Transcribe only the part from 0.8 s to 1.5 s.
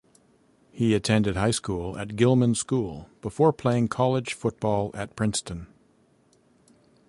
attended